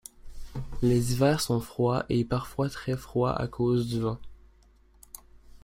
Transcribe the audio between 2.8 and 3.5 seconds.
froids à